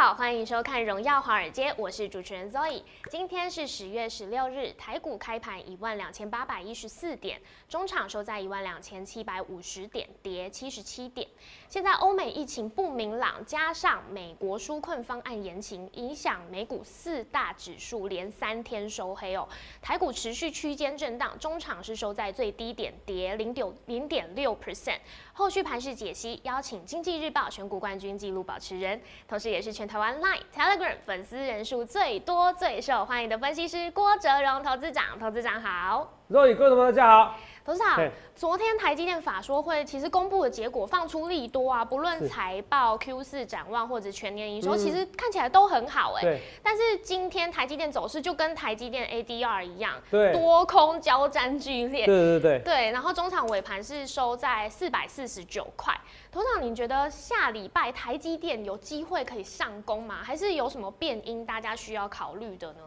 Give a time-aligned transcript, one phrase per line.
[0.00, 2.82] 好，欢迎收看《荣耀华尔街》，我是主持人 Zoe。
[3.10, 7.38] 今天是十月十六日，台股开盘一万两千八百一十四点，
[7.68, 11.28] 中场收在一万两千七百五十点，跌七十七点。
[11.68, 19.46] 现在欧美疫情不明朗，加上美国纾困方案延情，影响美股四大指数连三天收黑哦。
[19.82, 25.00] 台股持续区间震荡，中场是收在最低点，跌零点零点六 percent。
[25.34, 35.18] 后续盘势解析，邀请经济日报选股冠军纪录保持人，同时也是全台湾 Line、Telegram 粉丝人数最多、最受欢迎的分析师郭哲荣投资长。
[35.18, 37.34] 投资长好，各位观众朋友大家好。
[37.64, 46.40] 董事长，昨天台积电法说会其实公布的结果放出利多啊，不论财报、Q 四展望或者全年营收，其实看起来都很好哎。
[46.62, 52.06] 但是今天台积电走势就跟台积电 ADR 一样，对，多空交战剧烈。
[52.06, 52.58] 对对对。
[52.60, 55.94] 对，然后中场尾盘是收在四百四十九块。
[56.32, 60.20] 董事长，你觉得下礼拜台积电有机会可以上攻吗？
[60.22, 62.80] 还是有什么变因大家需要考虑的呢？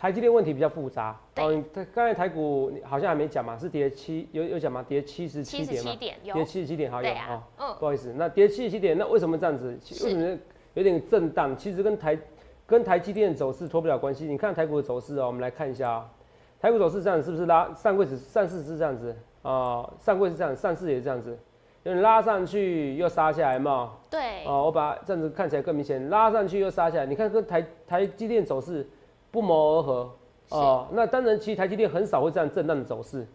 [0.00, 1.62] 台积电问题比较复杂，哦，
[1.92, 4.82] 刚才台股好像还没讲嘛，是跌七有有讲吗？
[4.88, 5.94] 跌七十七点嘛，
[6.32, 9.78] 跌七十七点好有啊，嗯，不好意思，那跌七十七点，那为什么这样子？
[10.02, 10.38] 为什么
[10.72, 11.54] 有点震荡？
[11.54, 12.18] 其实跟台
[12.66, 14.24] 跟台积电走势脱不了关系。
[14.24, 16.10] 你看台股的走势哦，我们来看一下啊，
[16.58, 19.86] 台股走势这样是不是拉上柜子上市是这样子啊？
[19.98, 21.38] 上柜是这样，上市也是这样子，
[21.82, 23.98] 有点拉上去又杀下来嘛？
[24.08, 28.88] 对，哦，我把这样子看起来更明显，拉上去又杀下来，你看跟台台积电走势。
[29.30, 30.10] 不谋而合
[30.50, 33.26] 哦，那当然，其实台积电很少会这样震荡的走势，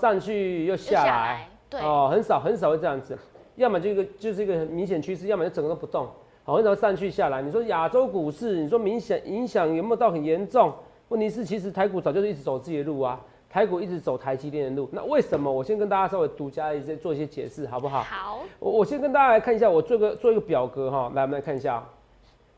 [0.00, 3.16] 上去又下来，对哦，很少很少会这样子，
[3.56, 6.06] 要么就一个就是一个明显趋势，要么就整个都不动，
[6.44, 7.40] 好，很少上去下来。
[7.40, 10.72] 你说亚洲股市，你说明显影响有没有到很严重？
[11.08, 15.50] 问题是其实台股早就是一直走自己的路啊，台股一直走台积电的路，那为什么？
[15.50, 18.02] 我先跟大家稍微独家一些做一些解释，好不好？
[18.02, 21.82] 好，我我先跟大家来看一下，我做个做一个表格哈，来我们来看一下。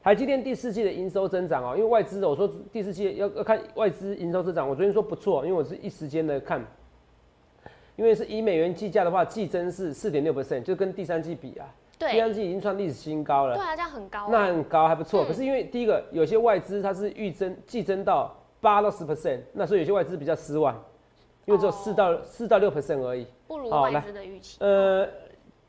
[0.03, 6.65] 台积电第四季的营收增长哦，因为外资我说第四季要要看外资营收增长，我昨天说不错，因为我是一时间的看，
[7.97, 11.69] 因为是以美元计价的话，季增是四点六 percent，就跟第三季比啊，
[11.99, 20.75] 对，第三季已经创历史新高了，对啊，这样很高，那很高还不错，可是因为第一个有些外资它是预增季增到八到十 percent，那所以有些外资比较失望，
[21.45, 25.07] 因为只有四到四到六 percent 而已，不如外资的预期，呃。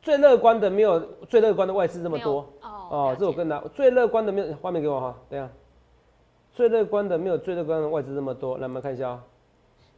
[0.02, 2.40] 最乐观的没有最乐观的外资这么多。
[2.62, 5.50] 哦哦，这我跟他最乐观的没有画面给我哈，等下
[6.52, 9.24] 最乐观的没有最乐观的外资这么多，来我们看一下啊，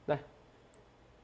[0.06, 0.20] 来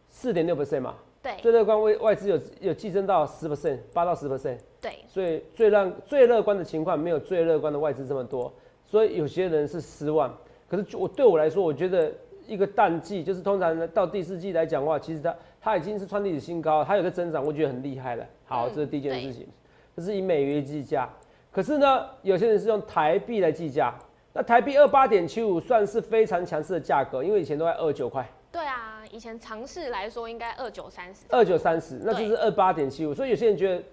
[0.09, 4.27] 四点六 percent 嘛，对，最乐观外外资有有寄增到十 percent，八到十。
[4.27, 8.51] percent，对，所以最让最乐观的情况没有最乐观的外资这么多，
[8.83, 10.35] 所以有些人是失望，
[10.67, 12.11] 可是我对我来说，我觉得
[12.49, 15.35] 一个淡季就是通常到第四季来讲话，其实它。
[15.61, 18.25] 它已经是创历史新高，它有个增长，我觉得很厉害了。
[18.45, 19.45] 好，这是第一件事情，
[19.93, 21.09] 这是以美元计价。
[21.51, 23.93] 可是呢，有些人是用台币来计价。
[24.31, 28.25] 那台币二八点七五算是非常强势的价格，因为以前都在二九块。
[28.53, 31.25] 对啊，以前尝试来说应该二九三十。
[31.27, 33.13] 二九三十，那就是二八点七五。
[33.13, 33.83] 所以有些人觉得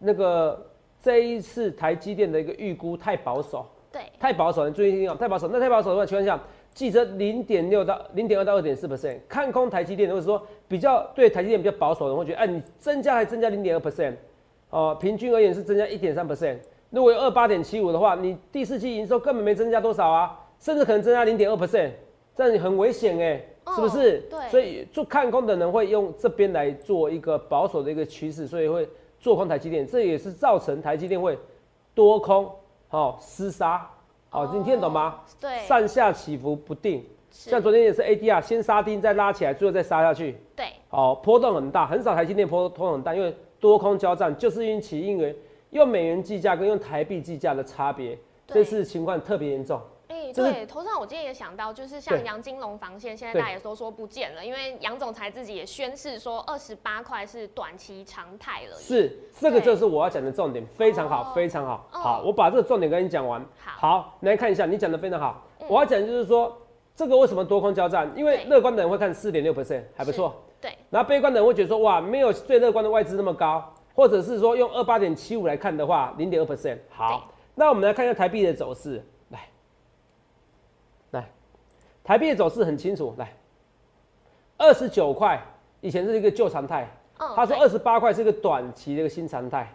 [0.00, 0.60] 那个
[1.00, 3.64] 这一次台积电的一个预估太保守。
[3.92, 5.48] 对，太保守，你注意听哦，太保守。
[5.52, 6.42] 那太保守的话，情况下。
[6.80, 14.14] 记着零点六到零点二到二点四 percent，看空台积电，或者说比较对台积电比较保守的，会觉得，哎，你增加还增加零点二 percent，
[14.70, 16.56] 哦，平均而言是增加一点三 percent。
[16.88, 21.90] 如果有二八点七五的话，你第四季营收根本没增加多少啊，甚至可能增加零点二 percent，
[22.34, 24.20] 这样很危险哎，是不是？
[24.30, 24.48] 对。
[24.48, 31.38] 所以做看空的人会用这边来做一个保守的一个趋势，所以会做空台积电，这也是造成台积电会
[31.94, 32.50] 多空
[32.88, 33.86] 好厮杀。
[34.30, 35.20] 哦，你听得懂吗？
[35.40, 40.38] 对，上下起伏不定，像昨天也是 ADR 先杀低再拉起来，最后再杀下去。
[40.54, 45.36] 对，哦，波动很大，很少台积电波波动很大，因为多空交战，就是因其因为
[45.70, 49.80] 用美元计价跟用台币计价的差别，这次情况特别严重。
[50.34, 58.76] 对，头上我今天也想到，就是像杨金龙防线，现在大家也都说不见了，因为杨总裁自己也宣誓说，二十八块是短期常态了。
[58.76, 61.86] 是，这个就是我要讲的重点，非常好，非常好。
[61.90, 63.40] 好，我把这个重点跟你讲完。
[63.56, 65.46] 好，来看一下，你讲的非常好。
[65.68, 66.56] 我要讲就是说，
[66.96, 68.10] 这个为什么多空交战？
[68.16, 70.34] 因为乐观的人会看四点六 percent 还不错。
[70.60, 70.76] 对。
[70.90, 76.78] 然后悲观的人会觉得说，哇，没有最乐观的外资那么高，或者是说用二八点七五来看的话，零点二 percent。
[76.88, 79.04] 好，那我们来看一下台币的走势。
[82.02, 83.32] 台币的走势很清楚，来，
[84.56, 85.40] 二十九块
[85.80, 89.72] 以前是一个旧常态，他说二十八块是一个短期的一个新常态，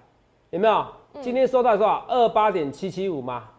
[0.50, 0.86] 有没有？
[1.22, 2.04] 今天收到多少？
[2.10, 3.50] 二八点七七五嘛，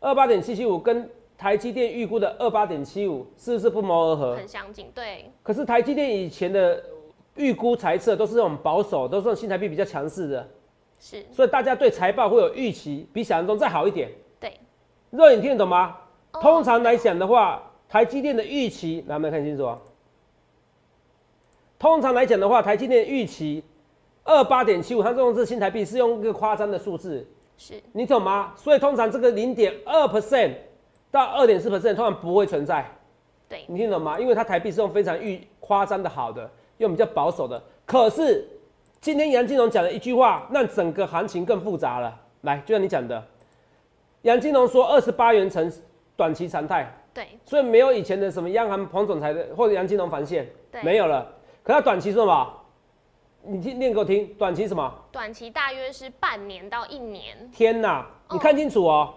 [0.00, 1.08] 二八点七七五跟
[1.38, 4.36] 台积电预估的二八点七五是不是不谋而合？
[4.36, 5.30] 很相近，对。
[5.42, 6.82] 可是台积电以前的
[7.36, 10.48] 预估猜测都是这种保守，都是新台币比较强势的，
[10.98, 11.24] 是。
[11.30, 14.10] 所以大家对财报会有预期，比想象中再好一点。
[14.40, 14.58] 对。
[15.10, 15.96] 肉眼听得懂吗？
[16.32, 19.78] 通常来讲的话，台积电的预期，来，我们看清楚啊。
[21.78, 23.62] 通常来讲的话，台积电预期
[24.24, 27.26] 二八点七五，它用这新台币是用一个夸张的数字，
[27.58, 28.52] 是你懂吗？
[28.56, 30.54] 所以通常这个零点二 percent
[31.10, 32.84] 到二点四 percent 通常不会存在，
[33.48, 34.18] 对你听懂吗？
[34.18, 37.62] 因为它台币是用非常预夸张的好的，用比较保守的。
[37.84, 38.48] 可是
[39.00, 42.18] 今天杨金龙讲了一句话，让整个行情更复杂了。
[42.40, 43.22] 来，就像你讲的，
[44.22, 45.70] 杨金龙说二十八元成
[46.16, 50.46] 短期常态，对，所以没有以前的什么央行彭总裁的或者杨金龙防线，
[50.82, 51.26] 没有了。
[51.62, 52.54] 可他短期是什么？
[53.42, 54.94] 你听念给我听，短期什么？
[55.10, 57.34] 短期大约是半年到一年。
[57.50, 59.14] 天哪，你看清楚哦，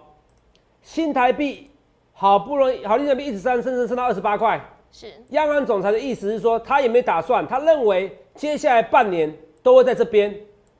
[0.80, 1.70] 新台币
[2.14, 4.58] 好不容易，好新台币一直升，升升升到二十八块。
[4.90, 5.12] 是。
[5.32, 9.30] 央行总裁的意思是说，他也没打算，他认为接下来半年
[9.62, 10.34] 都会在这边，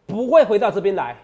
[0.06, 1.14] 不会回到这边来。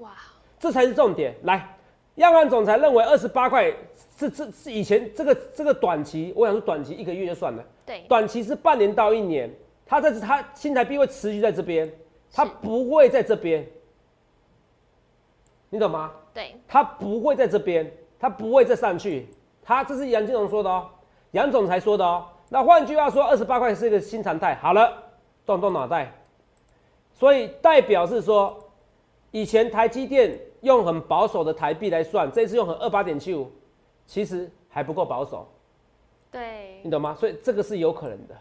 [0.00, 0.10] 哇，
[0.58, 1.34] 这才是重点。
[1.44, 1.75] 来，
[2.16, 3.72] 央行总裁认为二十八块
[4.18, 7.64] 是这是以前这个这个短期，我想说短期一个月就算了。
[7.86, 8.04] 对。
[8.08, 9.50] 短期是半年到一年。
[9.88, 11.88] 它在它新台币会持续在这边，
[12.32, 13.64] 它不会在这边，
[15.70, 16.10] 你懂吗？
[16.34, 17.88] 对，它不会在这边，
[18.18, 19.28] 它不会再上去。
[19.62, 20.88] 它这是杨金龙说的哦，
[21.30, 22.26] 杨总裁说的哦。
[22.48, 24.56] 那换句话说，二十八块是一个新常态。
[24.56, 24.92] 好了，
[25.44, 26.12] 动动脑袋。
[27.14, 28.58] 所以代表是说，
[29.30, 30.36] 以前台积电
[30.66, 33.48] 用很保守的台币来算，这次用很二八点七五，
[34.04, 35.48] 其实还不够保守。
[36.30, 37.16] 对，你懂吗？
[37.18, 38.34] 所以这个是有可能的。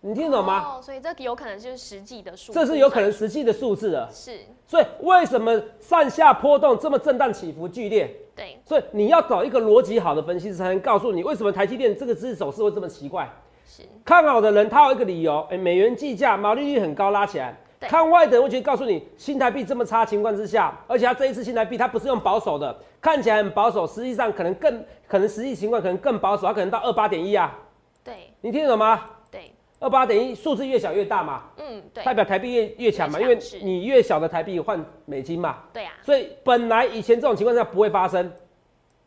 [0.00, 0.76] 你听懂吗？
[0.76, 4.08] 哦，所以这有可能就是实际的数，这是有可能实际的数字的。
[4.12, 8.12] 是，所以为什么上下波动这么震荡起伏剧烈？
[8.34, 13.28] 对，所以你要找一个逻辑好的分析师，才能告诉你为什么台积电这个姿势走势会这么奇怪。
[13.64, 17.56] 是，看好的人他有一个理由，哎，美元计价毛利率很高，拉起来。
[17.80, 27.56] 看外的人会觉得告诉你，新台币这么差情况之下，而且他这一次新台币他不是用保守的，看起来很保守，实际上可能更可能实际情况可能更保守，他可能到二八点一啊。
[28.02, 29.08] 对，你听得懂吗？
[29.30, 29.52] 对。
[29.80, 38.28] 二八点一数字越小越大嘛，嗯，对，代表台币越越强嘛，因为你越小的台币换美金嘛，对呀，所以本来以前这种情况下不会发生，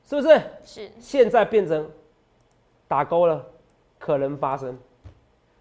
[0.07, 0.41] 是不是？
[0.63, 1.85] 是，现在变成
[2.88, 3.45] 打勾了，
[4.00, 4.79] 可能发生，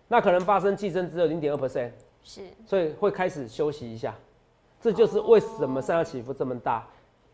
[0.07, 1.91] 那可能发生，计增只有零点二 percent，
[2.33, 4.15] 是，所以会开始休息一下，
[4.81, 6.87] 这就是为什么上下起伏这么大，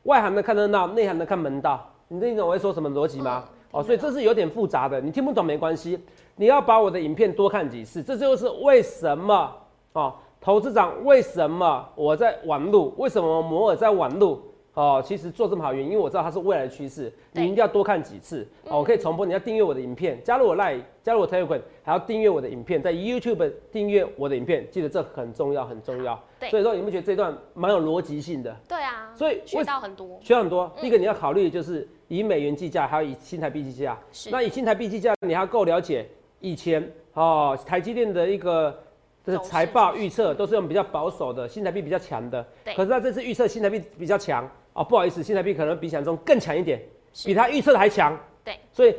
[0.05, 3.45] 外行的看热闹，内行的看门道，你听懂我会说什么逻辑吗？
[3.73, 6.01] 哦，所以这是有点复杂的，你听不懂没关系。
[6.37, 9.55] 你要把我的影片多看几次，这就是为什么
[9.93, 14.41] 哦，投资长为什么我在网路，为什么摩尔在网路
[14.77, 18.79] 哦，其实做这么好，原因因为我知道它是未来的趋势，你一定要多看几次哦。
[18.79, 26.23] 我可以重播，你要订阅我的影片，加入我 Line，加入我 Telegram，还要订阅我的影片，在 YouTube 订阅我的影片，记得这很重要，很重要。
[26.39, 28.55] 对，所以说你们觉得这段蛮有逻辑性的？
[28.69, 30.71] 对啊，所以学到很多，学到很多。
[30.79, 33.99] 第一个你要考虑就是以美元计价，还有以新台币计价。
[34.13, 36.07] 是，那以新台币计价，你还够了解。
[36.41, 38.79] 以前哦，台积电的一个
[39.25, 42.47] 就是财报预测都是用比较保守的，新台币比较强的。
[42.77, 44.47] 可是他这次预测新台币比较强
[44.77, 46.81] 哦，不好意思，新台币可能比想中更强一点，
[47.25, 48.17] 比他预测的还强。
[48.45, 48.59] 对。
[48.71, 48.95] 所以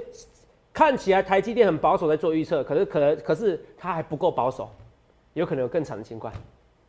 [0.73, 4.69] 看起来台积电很保守在做预测，可是可能可是它还不够保守，
[5.33, 6.33] 有可能有更长的情况，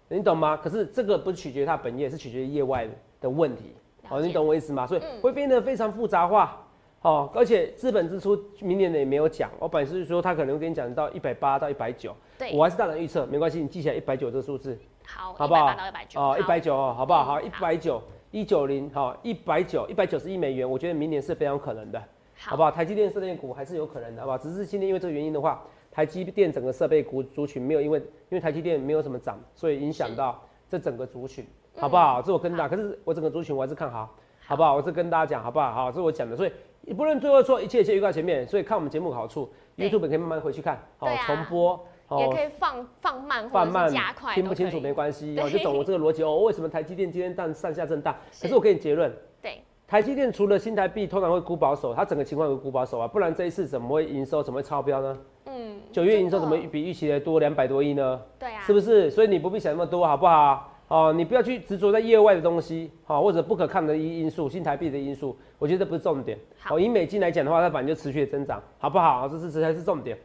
[0.08, 0.56] 你懂吗？
[0.56, 2.88] 可是这个不是取决于它本业，是取决于业外
[3.20, 3.74] 的问题。
[4.08, 4.86] 哦，你懂我意思吗？
[4.86, 6.64] 所以会变得非常复杂化。
[7.02, 15.72] 哦，而且资本支出明年的也没有讲，我本来是说他可能跟你讲到一百八到一百九，对我还是大胆预测，没关系，你记起来一百九这个数字，好，好不好？
[15.74, 17.22] 到一百九，哦，一百九哦，好不好？
[17.24, 22.02] 好，一百九，一九零，哈，一百九，一百九十亿美元，我觉得明年是非常可能的，
[22.36, 22.70] 好不好？
[22.70, 24.38] 台积电设备股还是有可能的，好不好？
[24.38, 32.20] 只是今天因为这个原因的话，台积电整个设备股族群没有因为因为台积电没有什么涨，所以影响到这整个族群，好不好？
[32.20, 34.14] 这我跟大家，可是我整个族群我还是看好，
[34.46, 34.76] 好不好？
[34.76, 35.72] 我是跟大家讲，好不好？
[35.72, 36.52] 好，这是我讲的，所以。
[36.82, 41.78] 你不论最后说一切一切预告前面，所以看我们节目好处，YouTube 可以慢慢回去看，好重播，
[42.16, 46.38] 也可以放放慢放慢加快，听不清楚没关系，我就懂我这个逻辑哦。
[46.38, 48.14] 为什么台积电今天但上下震荡？
[48.40, 49.12] 可是我给你结论，
[49.42, 55.18] 对，台积电除了新台币通常会估保守，它整个情况会估保守啊，不然这一次怎么会营收怎么会超标呢？
[55.46, 58.20] 嗯，九月营收怎么比预期的多两百多亿呢？
[58.38, 59.10] 对啊，是不是？
[59.10, 60.72] 所以你不必想那么多，好不好？
[60.88, 66.38] 哦，你不要去执着在业外的东西，好，或者不可抗的因因素，新台币的因素，我觉得不是重点。
[66.58, 69.28] 好，以美金来讲的话，它反正就持续的增长，好不好？
[69.28, 70.16] 这是这才是重点。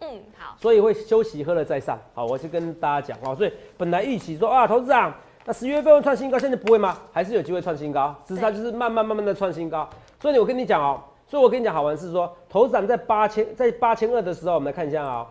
[0.00, 0.56] 嗯，好。
[0.58, 1.98] 所以会休息，喝了再上。
[2.14, 3.34] 好，我是跟大家讲哦。
[3.34, 5.12] 所以本来预期说啊，投资长，
[5.44, 6.96] 那十月份会创新高，现在不会吗？
[7.12, 9.88] 还是有机会创新高，只是它就是慢慢慢慢的创新高。
[10.20, 15.26] 所以我跟你讲哦，所以我跟你讲好玩是说，投资长在八千在八千二的时候，我们来看一下啊。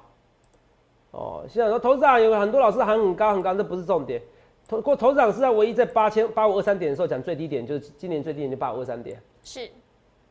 [1.11, 4.21] 哦，现在说投资长有很多老师喊很高很高，这不是重点。
[4.67, 9.17] 投过头涨是在唯一在八千八五二三点的时候讲最低点，就是今年最低点就八五二三点。
[9.41, 9.61] 是，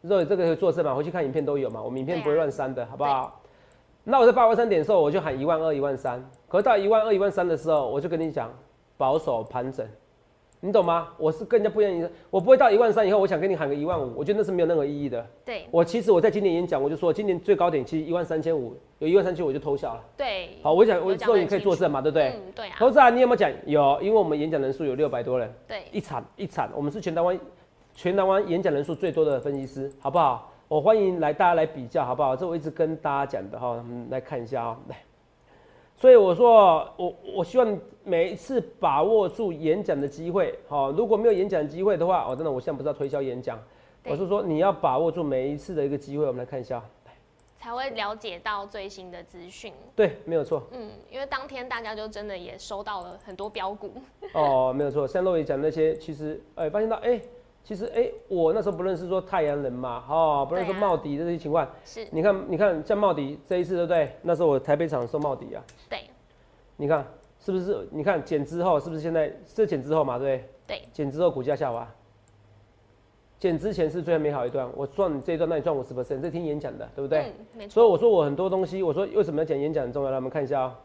[0.02, 3.40] 肉这个可以作证嘛，回去看影片都有嘛，我们影片不会乱删的，好不好？
[4.08, 8.56] 那我在八万三点的时候，我就喊一万二、一万三，可到一万二、一万三的时候，我就跟你讲
[8.96, 9.84] 保守盘整。
[10.60, 11.08] 你懂吗？
[11.18, 15.26] 我是更加不愿意，我不会到一万三以后，我想跟你喊个一万五，我觉得那是没有任何意义的。
[15.44, 20.04] 对，我其实我在今年演讲，我就说今年最高点其实一万三千五，有一万三千我就偷笑了。
[20.16, 22.28] 对，好，我讲我说你可以作证嘛，对不对？
[22.28, 22.76] 嗯，对啊。
[22.78, 23.50] 投资啊，你有没有讲？
[23.66, 25.52] 有，因为我们演讲人数有六百多人。
[25.66, 27.38] 对，一场一场，我们是全台湾
[27.92, 30.52] 全台湾演讲人数最多的分析师，好不好？
[30.68, 32.34] 我欢迎来大家来比较，好不好？
[32.34, 34.96] 这我一直跟大家讲的哈，我们来看一下啊，来。
[35.94, 43.56] 所以我说，我我希望每一次把握住演讲的机会，好，如果没有演讲机会的话，我真的我现在不知道推销演讲，
[44.06, 46.82] 我是说你要把握住每一次的一个机会，我们来看一下，
[47.54, 49.72] 才会了解到最新的资讯。
[49.94, 50.64] 对，没有错。
[50.72, 53.92] 嗯，因为当天大家就真的也收到了很多标股。
[54.32, 57.20] 哦，没有错，像洛伊讲那些，其实哎，发现到哎。
[57.66, 61.68] 其实，哎，我那时候不认识说太阳能嘛，哦，不认识茂迪这些情况。
[61.84, 62.06] 是。
[62.12, 64.08] 你看，你看，像茂迪这一次，对不对？
[64.22, 65.60] 那时候我台北厂收茂迪啊。
[65.90, 65.98] 对。
[66.76, 67.04] 你看，
[67.40, 67.88] 是不是？
[67.90, 70.16] 你看减之后，是不是现在是减之后嘛？
[70.16, 70.44] 对不。
[70.68, 70.78] 对。
[70.78, 71.92] 对减之后股价下滑。
[73.40, 77.32] 减之前是最美好一段，我赚这一段，那你赚五十 percent，这听演讲的，对不对？
[77.36, 77.74] 嗯，没错。
[77.74, 80.10] 所以我说我很多东西，我说为什么要讲演讲很重要？
[80.10, 80.78] 来，我们看一下啊。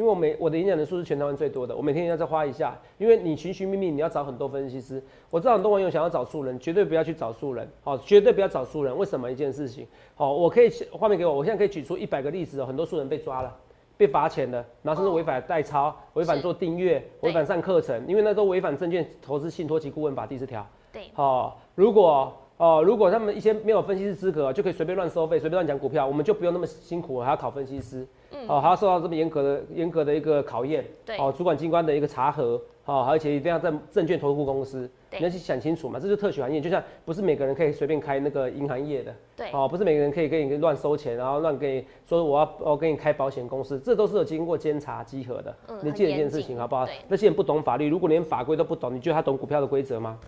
[0.00, 2.74] 因为我每我的演讲人数是全台湾最多的，我每天要再花一下。
[2.96, 5.02] 因为你寻寻觅觅，你要找很多分析师。
[5.28, 8.96] 我知道很多网友想要找素人，绝对不要去找素人，好，绝对不要找素人。
[8.96, 9.86] 为什么一件事情？
[10.14, 13.54] 好，我可以画面给我，我现在可以举出一百个例子哦，很多素人被抓了，
[13.98, 20.66] 被罚钱了，然后甚至违反代抄、违反做订阅、违反上课程，因为那都违反证券投资信托及顾问法第四条。
[20.90, 28.06] 对，好，如果哦，如果他们一些没有分析师资格，就可以随便乱收费、随便乱讲股票，我们就不用那么辛苦，还要考分析师。
[28.46, 30.84] 哦，还要受到这么严格的、严格的一个考验。
[31.06, 31.16] 对。
[31.16, 39.14] 哦，主管机关的一个查核，哦，而且一定要在证券投顾公司，你要去想清楚嘛，这是特许行业，就像不是每个人可以随便开那个银行业的。
[39.34, 39.50] 对。
[39.52, 45.56] 哦，不是每个人可以给你乱收钱，然后乱给你说我要我给你开保险公司，这都是有经过监察稽核的。
[45.68, 45.78] 嗯。
[45.82, 46.86] 你记得一件事情好不好？
[47.08, 50.18] 那些人不懂法律，如果连法规都不懂，你觉得他懂股票的规则吗？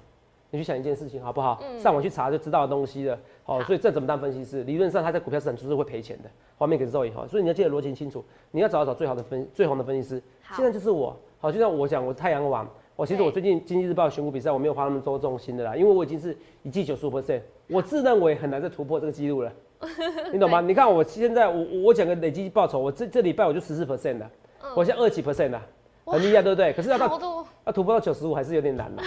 [0.52, 1.62] 你去想一件事情好不好？
[1.78, 3.18] 上网去查就知道的东西了。
[3.42, 4.62] 好，所以这怎么当分析师？
[4.64, 6.28] 理论上他在股票市场就是会赔钱的。
[6.58, 8.22] 画面给周以哈，所以你要记得逻辑清楚。
[8.50, 10.22] 你要找一找最好的分最红的分析师。
[10.54, 11.16] 现在就是我。
[11.40, 19.50] 好，就像我讲，我太阳网，我其实我最近经济日报选股比赛我没有花那么多重心的啦，因为我已经是一季九十五 percent，我自认为很难再突破这个记录了。
[20.30, 20.60] 你懂吗？
[20.60, 24.30] 你看我现在我我讲个累计报酬，我这这礼拜我就十四 percent 的，
[24.76, 25.60] 我现在二几 percent 的。
[26.04, 26.72] 很厉害，对不对？
[26.72, 29.02] 可是要到要突破到九十五还是有点难的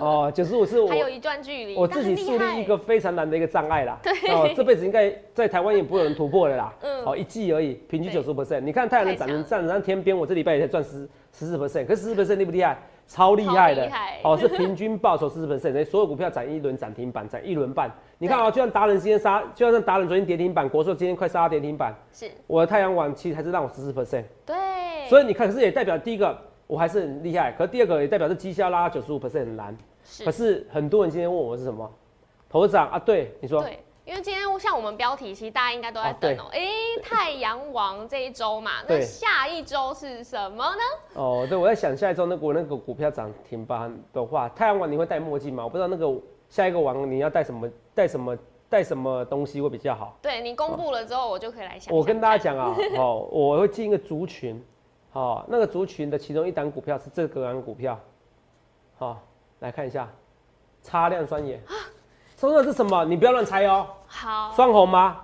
[0.00, 0.32] 哦。
[0.34, 3.98] 九十五是我还有一段距离，我自己树立一个非常难的一个障碍啦。
[4.02, 6.72] 对哦，这辈子应该在台湾也不会有人突破的啦。
[6.80, 8.60] 嗯，好一季而已，平均九十五 percent。
[8.60, 12.78] 你看太阳能涨成站上天边，我这礼拜也才赚十十四 percent，可是十四 percent 厉不厉害？
[13.06, 13.90] 超厉害的
[14.22, 17.90] 哦，是平均报酬四十 percent，所有股票涨一轮涨停板，涨一轮半。
[18.18, 21.94] 你看啊，就像达人今天杀，就像达人昨天跌停板，国寿今天快杀跌停板。
[22.12, 24.24] 是，我的太阳网其实还是让我十四 percent。
[24.44, 24.56] 对，
[25.08, 26.38] 所以你看，可是也代表第一个。
[26.68, 29.76] 我还是很厉害，可是第二个也代表是绩效拉九十五 percent 很难。
[30.04, 30.24] 是。
[30.24, 31.90] 可是很多人今天问我是什么，
[32.48, 32.98] 投资长啊？
[32.98, 33.62] 对，你说。
[33.62, 36.44] 对，因为今天像我们标题，其实大家应该都在等哦。
[36.52, 36.60] 哎，
[37.02, 40.82] 太阳王这一周嘛，那下一周是什么呢？
[41.14, 45.64] 哦，对，我在想下一周那股那个股票涨停板的话，太阳王你会戴墨镜吗？
[45.64, 46.10] 我不知道那个
[46.48, 48.36] 下一个王你要戴什么，戴什么，
[48.68, 50.18] 戴什么东西会比较好。
[50.20, 51.94] 对你公布了之后，我就可以来想。
[51.94, 54.62] 我跟大家讲啊， 哦，我会进一个族群。
[55.12, 57.98] 哦，那个族群的其中一档股票是这个档股票，
[58.98, 59.20] 好，
[59.60, 60.08] 来看一下，
[60.82, 61.60] 擦亮双眼，
[62.36, 63.04] 说的是什么？
[63.04, 63.86] 你不要乱猜哦。
[64.06, 65.20] 好，双红吗？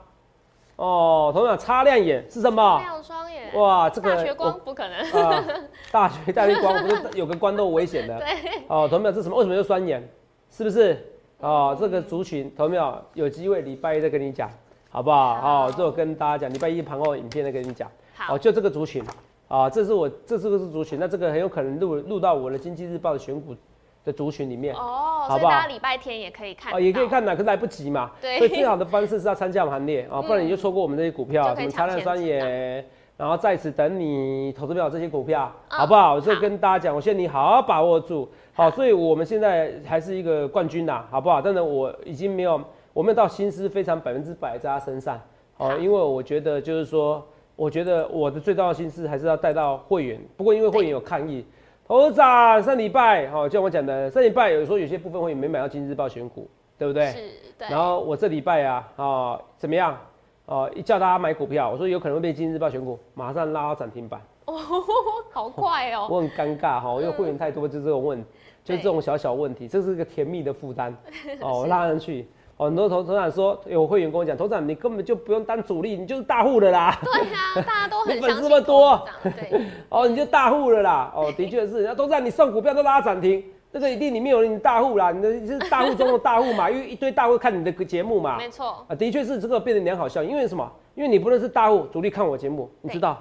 [0.76, 2.80] 哦，同样擦亮眼是什么？
[2.80, 3.54] 亮双眼。
[3.54, 4.98] 哇，这个大学光不可能。
[5.12, 5.44] 啊，
[5.92, 8.18] 大学大学光不是有个光都危险的。
[8.20, 8.64] 对。
[8.66, 9.36] 哦，同学这什么？
[9.36, 10.02] 为什么叫双眼？
[10.50, 10.98] 是不是？
[11.38, 14.50] 哦，这个族群，同学们有机会礼拜一再跟你讲，
[14.90, 15.34] 好不好？
[15.40, 17.88] 好，这我跟大家讲，礼拜一盘后影片再跟你讲。
[18.16, 18.34] 好。
[18.34, 19.04] 哦，就这个族群。
[19.48, 23.54] 啊，这是我，这是个是族群，那这个很有可能录录到我的经济日报的选股
[24.04, 28.10] 的族群里面哦，所以大家礼拜天也可以看啊，也可以看的，可是来不及嘛。
[28.20, 32.84] 对，所以最好的方式是要参加行列啊，不然你就错过我们这些股票，什么灿烂双眼，
[33.16, 36.18] 然后在此等你投资票这些股票，好不好？
[36.18, 41.40] 所以跟大家讲，我现在你好好把握住，好，所以我们现在还是一个冠军呐，好不好？
[41.40, 42.60] 但是我已经没有，
[42.92, 45.20] 我没有到心思非常百分之百在他身上，
[45.58, 47.24] 哦，因为我觉得就是说。
[47.56, 51.44] 我觉得我的最重要心思还是要带到会员，不过因为会员有抗议，
[51.86, 57.06] 头涨上礼拜，好，就像我讲的，上礼拜有时候有些部分会员没买到今日日报选股，对不对？
[57.12, 57.18] 是，
[57.58, 57.68] 对。
[57.68, 59.96] 然后我这礼拜啊，啊，怎么样？
[60.46, 64.20] 哦，一叫大家买股票，我说有可能会被今日日报选股，马上拉到涨停板。
[64.46, 64.58] 哦，
[65.32, 66.08] 好快哦。
[66.10, 68.22] 我很尴尬哈，因为会员太多，就这种问。
[68.64, 70.96] 就是这种小小问题，这是一个甜蜜的负担
[71.42, 72.26] 哦， 拉上去。
[72.56, 76.96] 很多投投长说，有会员跟我讲，投长你根本就不用当主力，你就是大户的啦。
[77.02, 79.04] 对啊， 大家都很粉丝那么多，
[79.90, 81.12] 哦，你就大户了啦。
[81.16, 83.42] 哦，的确是，那都在你送股票都拉涨停，
[83.72, 88.38] 这个一定里面有你大户啦，你的是大户中的大户嘛， 因为一堆大户看你的节目嘛。
[88.38, 88.84] 没错。
[88.88, 90.70] 啊，的确是这个变成良好效应，因为什么？
[90.94, 93.20] 因为你不能是大户主力看我节目，你知道，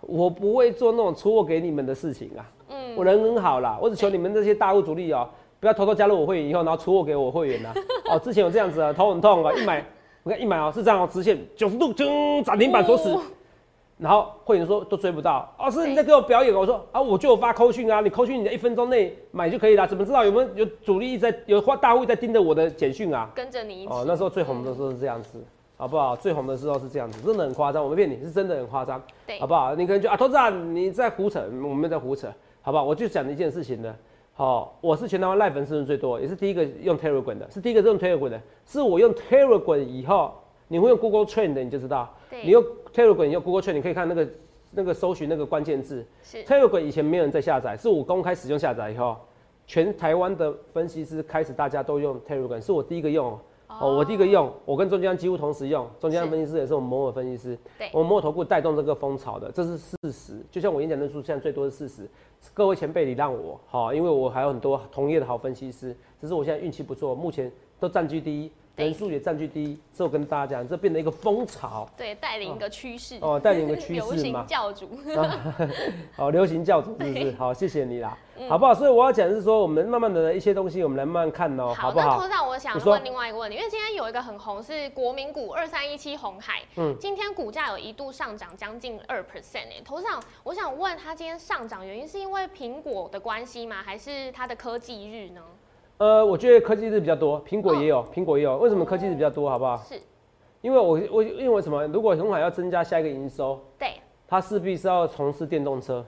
[0.00, 2.48] 我不会做那种出货给你们的事情啊。
[2.70, 2.96] 嗯。
[2.96, 5.28] 我人很好啦，我只求你们这些大户主力哦。
[5.60, 7.72] 不要偷偷加入我会员以后，然后出货给我会员呐！
[8.10, 9.84] 哦，之前有这样子啊，头很痛啊，一买，
[10.22, 13.14] 我看一买哦，是这样哦，直线九十度，噔，涨停板锁死。
[13.98, 23.28] 然后会员说都追不到，哦，是你在给我表演我说啊，我就有发扣讯啊，你扣讯你在一分钟内买就可以了，怎么知道有没有有主力在有花大户在盯着我的简讯啊？
[23.34, 25.38] 跟着你哦，那时候最红的时候是这样子，
[25.76, 26.16] 好不好？
[26.16, 29.74] 最红的时候是这样子，真的很夸张，我没骗你，是真的很夸张，对，好不好？
[29.74, 32.84] 你可能就啊，投资啊你在胡扯，我们在胡扯，好不好？
[32.84, 33.94] 我就讲一件事情呢。
[34.32, 40.32] 好，我是全台湾赖粉丝人最多，也是第一个用 Telegram 的，是第一个用 Telegram 的，是我用 Telegram 以后，
[40.68, 42.08] 你会用 Google Trend 的，你就知道，
[42.44, 44.28] 你用 Telegram，你用 Google Trend，你可以看那个
[44.72, 46.06] 那个搜寻那个关键字。
[46.46, 49.16] Telegram 以前没有人在下载，是我公开使用下载以后，
[49.66, 53.38] 全台湾的分析师开始大家都用 Telegram，是我第一个用。
[53.78, 60.44] 哦，我第一个用，我跟中间几乎同时用，中间分析师也是我们摩尔分析师，对，我们摩尔投顾带动这个风潮的，这是事实。
[60.50, 62.10] 就像我演讲的数现在最多是事实，
[62.52, 68.50] 各位前辈你让我好，因为我还有很多同业的好分析师，只是我现在运气不错，目前都占据第一。
[68.76, 73.18] 人数也占据第一，这我跟大家讲，这变成一个风潮，对，带领一个趋势。
[73.20, 74.88] 哦，带领一个 趋势嘛，流行教主，
[76.16, 77.32] 好， 流行教主是不是？
[77.32, 78.16] 好，谢谢你啦，
[78.48, 78.72] 好不好？
[78.74, 82.16] 所以我要讲的是说，我们慢慢的一些东西，我们来慢慢看哦，好不好？
[82.16, 93.82] 那头上我想问另外一个问题，因为今天有一个很红是国民股二三一七红海，嗯，今天股价有一度上涨将近二 percent 哎，头上我想问他今天上涨原因是因为苹果的关系吗？
[93.84, 95.42] 还是它的科技日呢？
[96.00, 98.56] 呃，我觉得科技日比较多，苹果也有，苹果也有。
[98.56, 99.50] 为什么科技日比较多？
[99.50, 99.76] 好不好？
[99.86, 100.00] 是，
[100.62, 101.86] 因为我我因为什么？
[101.88, 106.02] 如果红海要增加下一个营收，对，它势必是要从事电动车，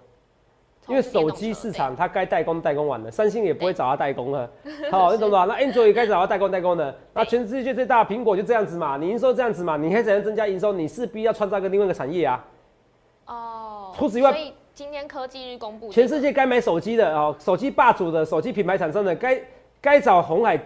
[0.89, 4.51] 因为手机市场它该代工代工完了，三星也不会找它代工了。
[4.91, 5.47] 好，你懂不懂？
[5.47, 6.97] 那安卓也该找它代工代工的。
[7.13, 10.73] 那全世界最大的苹果就这样子嘛，你营收这样子嘛，你还怎样增加营收？
[10.73, 12.43] 你势必要创造一个另外一个产业啊。
[13.27, 13.93] 哦。
[13.95, 19.39] 除此以外，所以今天科技日公布，全世界该买手机的哦，手机霸主的手机品牌厂商的该。
[19.83, 20.59] 该找红海，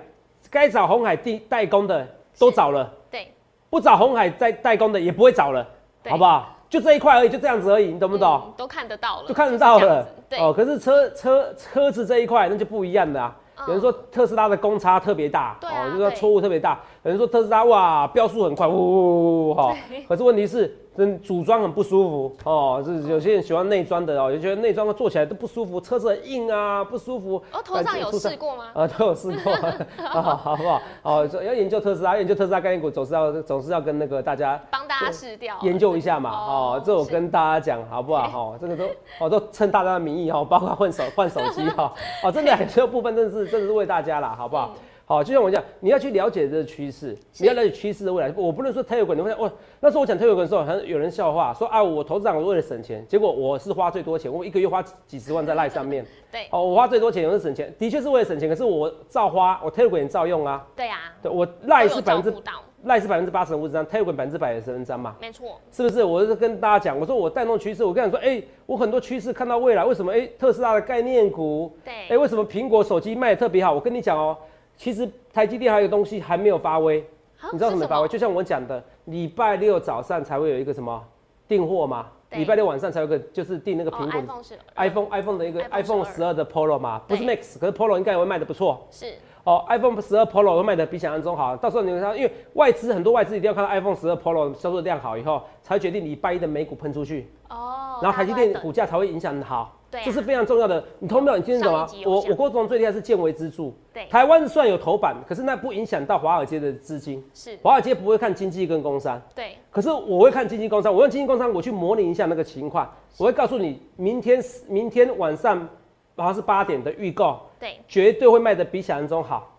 [0.50, 2.07] 该找红海代代工的
[2.38, 3.33] 都找了，对，
[3.70, 5.66] 不找红海在代工的也不会找了，
[6.07, 6.55] 好不好？
[6.68, 8.52] 就这一块而已，就这样子而已，你懂不懂？
[8.55, 10.07] 都看得到了，就看得到了，
[10.38, 10.52] 哦。
[10.52, 13.35] 可是车车车子这一块那就不一样的啊。
[13.66, 16.79] 有人说特斯拉的公差特别大，哦，就是说错误特别大。
[17.05, 19.74] 有人说特斯拉哇，标速很快，呜呜呜，哈。
[20.07, 20.76] 可是问题是。
[20.97, 27.43] 真组装很不舒服哦，是有些人喜欢内装的哦，也觉得内装坐起来都不舒服，车子很硬啊，不舒服。
[27.53, 28.65] 哦，头上有试过吗？
[28.75, 29.53] 啊，都有试过，
[30.09, 30.81] 好好不好？
[31.03, 36.31] 哦，要研究特斯拉，研究特斯拉概念股，总是要总是要跟那个大家帮大家试掉，研究一下嘛。
[36.31, 38.53] 哦，这我跟大家讲好不好？
[38.53, 38.85] 哈，这个都
[39.21, 41.93] 哦都趁大家的名义哈，包括换手换手机哈，
[42.25, 44.73] 哦，真的很多部分真的是真的是为大家啦，好不好？
[45.09, 48.35] 好，就像我讲，你要去了解这个趋势，你要了解趋势的未来。
[48.37, 56.05] 我不能说特有股，你会哦，那时候我讲特有股的时候，很有人笑话说啊，我投资长为了省钱，结果我是花最多钱，我一个月花几十万在赖上面。
[56.33, 60.66] 对，哦，我花最多钱，我是省钱，的确是为了省钱，可是我照花，我特有股也照用啊。
[60.75, 62.42] 对啊，对我赖是百分之
[62.83, 65.14] 赖是百分之八十的物质张，特有股百分之百的十分张嘛。
[65.21, 66.03] 没错，是不是？
[66.03, 70.12] 我是跟大家讲，我说我带动趋势，我跟你说，哎，我很多趋势看到未来，为什么？
[70.12, 73.73] 哎，特斯拉的概念股，对，哎，为什么苹果手机卖的特别好？
[73.73, 74.37] 我跟你讲哦。
[74.77, 77.05] 其实台积电还有东西还没有发威，
[77.53, 77.87] 你知道什么？
[77.87, 78.09] 发威？
[78.09, 81.03] 就像我讲的，礼拜六早上才会有一个什么
[81.49, 84.43] 订货嘛，礼拜六晚上才有个就是订那个苹果
[84.77, 86.35] iPhone iPhone 的一个 iPhone 十二。
[86.35, 88.87] 的 Pro 嘛，不是 Max，可是 Pro 应该也会卖的不错。
[88.91, 89.15] 是
[89.47, 91.57] 哦，iPhone 十二 Pro 都卖的比想象中好。
[91.57, 97.31] 到时候你们看，因为外资很多外资一定要看到 iPhone 十二 Pro 销售量好以后，才决定礼拜一的美股喷出去。
[97.49, 99.73] 哦，然后台积电股价才会影响好。
[100.05, 100.83] 这是非常重要的。
[100.99, 101.87] 你通票，你听得懂吗？
[102.05, 103.73] 我我郭总最厉害是建维支柱。
[103.95, 107.25] 对，台湾算有头版，可是那不影响到华尔街的资金。
[107.33, 109.23] 是，华尔街不会看经济跟工商。
[109.33, 110.93] 对，可是我会看经济工商。
[110.93, 112.93] 我用经济工商，我去模拟一下那个情况。
[113.17, 115.67] 我会告诉你，明天明天晚上
[116.16, 117.42] 好像是八点的预告。
[117.61, 119.57] 对，绝对会卖的比想象中好。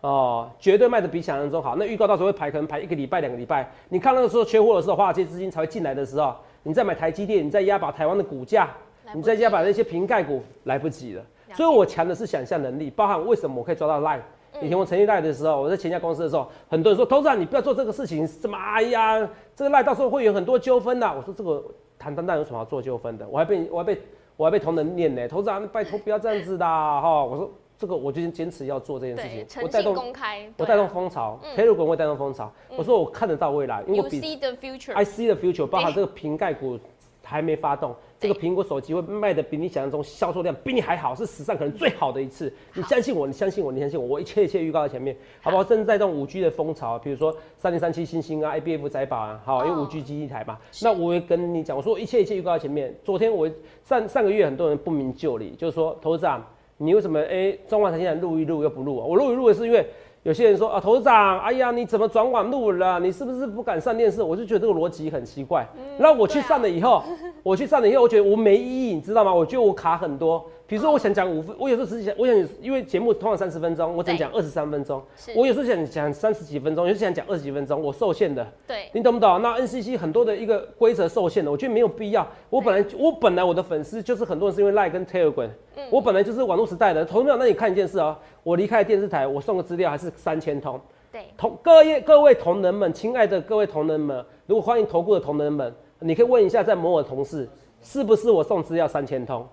[0.00, 1.76] 哦，绝对卖的比想象中好。
[1.76, 3.70] 那预告到时候会排，可能排一个礼拜、两个礼拜。
[3.88, 8.68] 你看那个时候缺货的时候，华尔街资金才会进来的时候，你再买台积电，你再压把台湾的股价。
[9.14, 14.20] 你再压把那些瓶盖股来不及了，所以我强的是想象能力，包含为什么我可以抓到 line。
[14.62, 19.18] 以前我成立 line 的时候，我在前家公司的时候，很多人说，投资人你不要做这个事情，什么哎呀，
[19.54, 21.06] 这个 line 到时候会有很多纠纷的。
[21.06, 21.62] 我说这个
[21.98, 23.28] 谈单单有什么好做纠纷的？
[23.28, 24.00] 我还被我还被
[24.36, 27.24] 我还被同仁念呢，投资人拜托 不要这样子的哈。
[27.24, 32.52] 我说这个我就坚持要做这件事情，我带动公开，我带动风潮，Telegram 会带动风潮。
[32.76, 36.78] 我说我看得到未来，因为 see the future，I see the future，包含这个瓶盖股
[37.24, 37.94] 还没发动。
[38.22, 42.52] 这个苹果手机会卖的比你想象中销售量比你还好，是史上可能最好的一次。
[42.72, 45.64] 你相信我，你相信我，你相信我，我一切一切预告在前面，好不好？
[45.64, 50.56] 正在这种五 G 的风潮，比如说三零三七星星啊，IBF 载宝啊，好，因为五 G 机一台嘛。
[50.82, 52.94] 那我也跟你讲，我说一切一切预告在前面。
[53.02, 53.50] 昨天我
[53.82, 59.04] 上上个月很多人不明就里，就是说投资长，你为什么哎中华台现在录一录又不录啊？
[59.04, 59.84] 我录一录也是因为。
[60.24, 63.00] 有些人说啊，董事长，哎呀，你怎么转网路了？
[63.00, 64.22] 你是不是不敢上电视？
[64.22, 65.68] 我就觉得这个逻辑很奇怪。
[65.98, 67.02] 然后我去上了以后，
[67.42, 69.34] 我去上了以后，我觉得我没意义，你知道吗？
[69.34, 70.44] 我觉得我卡很多。
[70.72, 75.02] 比如说，我想讲五分，我有时候只是想，我想因为节目通常三十分钟，我只能讲二十三分钟。
[75.36, 78.42] 我有时候想讲三十几分钟，有时候想讲二十几分钟，我受限的。
[78.66, 78.88] 对。
[78.94, 79.42] 你懂不懂？
[79.42, 82.26] 那 NCC 很多的一个规则受限的，我觉得没有必要。
[82.48, 85.50] 我本来我本来我的粉丝就是很多人是因为 Like 跟 Telegram。
[85.90, 87.04] 我本来就是网络时代的。
[87.04, 90.80] 同样，那你看一件事哦，我离开电视台，我送个资料还是三千通。
[91.12, 97.46] 对，同各业各位同仁们，亲爱的各位同仁们，如果欢迎投顾的同仁们，你可以问一下在摩尔同事，
[97.82, 99.46] 是不是我送资料三千通？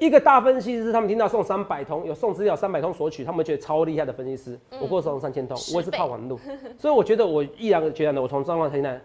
[0.00, 4.58] 一个大分析师，他们听到送三百通，有送资料三百通索取，他们觉得超厉害的分析师。
[4.80, 6.40] 我过送三千通，我也是靠网路，
[6.78, 8.98] 所以我觉得我毅然决然的，我从张望台南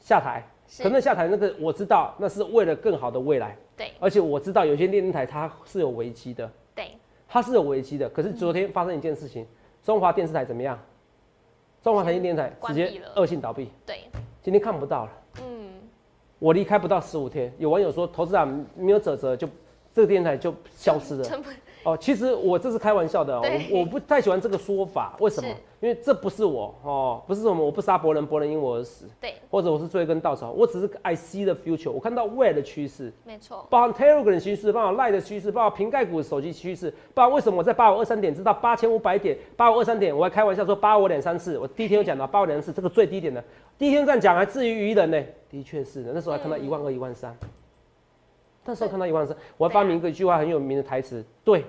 [0.00, 0.42] 下台，
[0.82, 3.54] 可能下台那个我知道，那是为了更好的未来。
[3.76, 6.50] 对，而且我知道有些电视台它是有危机的。
[6.74, 6.92] 对，
[7.28, 8.08] 它是有危机的。
[8.08, 9.46] 可是昨天发生一件事情，
[9.84, 10.78] 中华电视台怎么样？
[11.82, 14.04] 中华财经电台直接恶性倒闭，对，
[14.40, 15.12] 今天看不到了。
[15.42, 15.68] 嗯，
[16.38, 19.46] 我离开不到十五天，有网友说投资人没有褶折，就
[20.00, 21.24] 这个电台就消失了。
[21.82, 25.48] 哦，其实我这是开玩笑的，我我不太喜欢这个说法，为什么？
[25.80, 43.42] 因为这不是我哦，不是什么我不杀伯仁，伯仁因我而死，对，或者我是做一根稻草，我只是 I see the future，我看到未来的趋势，没错，包含 Telegram 趋势，包含 Line 的趋势，包含瓶盖股手机趋势，包含为什么我在八五二三点知道八千五百点，八五二三点，我还开玩笑说八五两三次，我第一天有讲到八五两次这个最低点的，
[43.78, 45.22] 第一天这样讲还至于愚人呢？
[45.50, 47.34] 的确是的，那时候还看到一万二一万三，
[48.70, 51.64] 那时候看到一万三，我还发明一句话很有名的台词，对。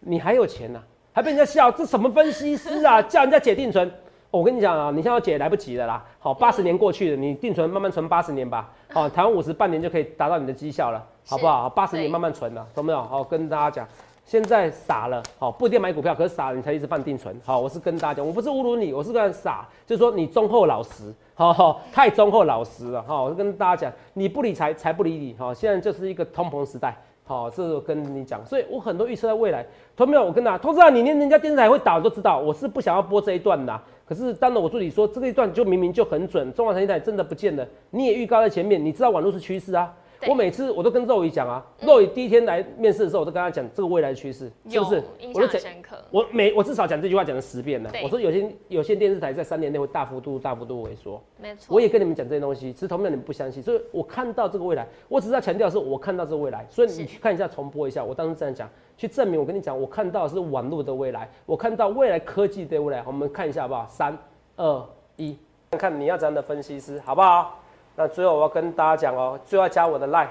[0.00, 0.80] 你还有钱呢，
[1.12, 3.02] 还被人家笑，这什么分析师啊？
[3.02, 3.90] 叫人家解定存，
[4.30, 6.04] 我跟你讲啊，你现在要解来不及了啦。
[6.20, 8.72] 好，八十年过去了，你定存慢慢存八十年吧。
[8.92, 11.68] 好，台湾五十半年就可以达到你的绩效了，好不好？
[11.68, 13.02] 八十年慢慢存了，懂没有？
[13.02, 13.88] 好，跟大家讲，
[14.28, 17.34] 现在傻了，好，不一定买股票，可是傻了你才一直放定存。
[17.42, 23.02] 好，我是跟大家讲，我不是侮辱你，我是跟傻，就是说你忠厚老实，好，太忠厚老实了。
[23.04, 25.34] 好，我是跟大家讲，你不理财，财不理你。
[25.38, 26.94] 好，现在就是一个通膨时代。
[27.24, 29.64] 好，这是我跟你讲，所以我很多预测在未来。
[29.96, 30.22] 同没有？
[30.22, 33.80] 我跟他，通知啊，你连人家电视台会倒都知道，我是不想要播这一段的。
[34.06, 39.90] 可是当了我助理说这个一段就明明就很准，中华台台真的不见了，你也预告在前面，你知道网络是趋势啊。
[40.26, 45.02] 我每次我都跟肉宇讲啊，肉宇第一天来面试的时候，我都跟他讲这个未来的趋势，是不是？
[45.32, 45.96] 我讲深刻。
[46.10, 47.90] 我每我至少讲这句话讲了十遍了。
[48.02, 51.22] 我说有些有些电视台在三年内会大幅度大幅度萎缩。
[51.40, 51.66] 没错。
[51.74, 56.66] 我也跟你们讲这些东西，只是同样你们不相信，所以我看到这个未来，我只是要强调是我看到这个未来。
[56.68, 63.02] 所以你去看一下重播一下，我当时这样讲，去证明我跟你讲，我看到是网络的未来，我看到未来科技的未来。
[63.06, 63.86] 我们看一下好不好？
[63.88, 64.18] 三
[64.56, 64.84] 二
[65.16, 65.38] 一，
[65.70, 67.60] 看看你要怎样的分析师好不好？
[67.98, 70.28] 那最后我要跟大家讲哦，最后要加我的 line。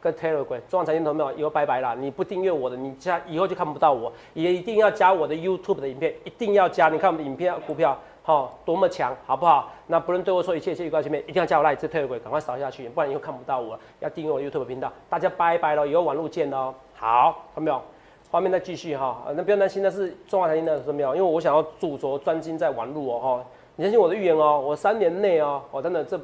[0.00, 6.88] 跟 Telegram 中央财经投没有以后拜拜了，你不订阅我的，你加以后就看不到我，也一定要加我的 YouTube 的影片，一定要加。
[6.88, 9.72] 你看我们影片股票，好多么强，好不好？
[9.88, 13.76] 那不论对我说一切，一切预告前面一定要加我 Line，这 Telegram，赶快扫下去，不然以后看不到我。
[13.98, 16.72] 要订阅我 YouTube 频道，大家拜拜喽，以后网路见哦。
[16.94, 17.82] 好，看没有？
[18.30, 21.16] 画面再继续哈，那不要担心，那是中华财经的有没有？
[21.16, 26.16] 因为我想要驻着专精在网路哦哈，你相信我的预言哦，我三年内哦，我真的这。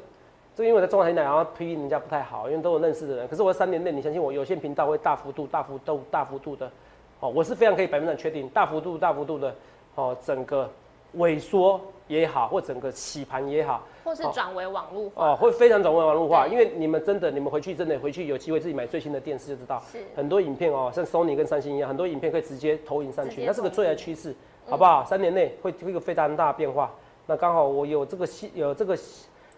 [0.55, 3.27] 这因为我在中华台奶，好像批人家不太好，因为都有认识的人。
[3.27, 6.71] 可是我三年内，你相信我，有线频道会大幅度、大幅度、大幅度的，
[7.19, 9.53] 哦，我是非常可以百分之确定，大幅度、大幅度的，
[9.95, 10.69] 哦，整个
[11.17, 16.47] 萎缩也好，或整个洗盘也好，或是转为网络化，哦，会非常转为网络化。
[16.47, 24.33] 因为你们真的，你们回去真的回去有机会自己买最新的电视就知道，是很多影片哦，像 Sony 跟三星一样，很多影片可以直接投影上去，那是个未来趋势，
[24.69, 25.03] 好不好？
[25.03, 26.89] 三年内会会一个非常大的变化。
[27.27, 28.97] 那刚好我有这个戏，有这个。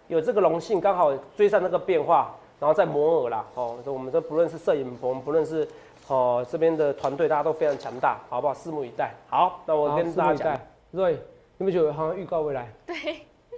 [0.08, 5.68] 有这个荣幸，刚好追上那个变化，然后再摩尔啦，哦，我们这不论是摄影棚，不论是
[6.08, 8.54] 哦这边的团队，大家都非常强大，好不好？
[8.54, 9.14] 拭目以待。
[9.30, 10.60] 好，那我跟大家讲
[10.94, 11.16] ，Roy，
[11.58, 12.72] 你不觉得好像预告未来？
[12.86, 12.96] 对。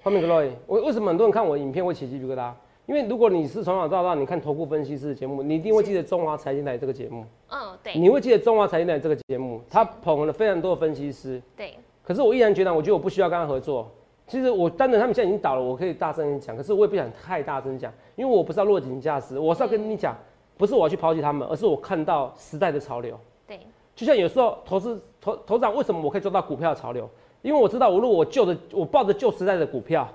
[0.01, 2.51] 后面个 Roy，我为什么很多人看我影片会起鸡皮疙瘩？
[2.85, 7.23] 因为如果你是从小到大你看投顾分析师的节目，你一定会记得中华财经台这个节目。
[7.49, 7.93] 嗯，对。
[7.95, 11.39] 你会记得中华财经台这个节目，他捧了非常多的分析师。
[11.55, 11.77] 对。
[12.01, 13.87] 可是我依然觉得，我觉得我不需要跟他合作。
[14.29, 20.15] 其实我当然他们现在已经倒了，我可以大声讲，可是我也不想太大声讲，因为我不是要落井下石，我是要跟你讲，
[20.55, 23.19] 不是我要去抛弃他们，而是我看到时代的潮流。
[23.47, 23.59] 对，
[23.95, 27.09] 就像有时候投资投投资长为什么我可以做到股票潮流？
[27.41, 30.07] 因为我知道，我如果我旧的我抱着旧时代的股票，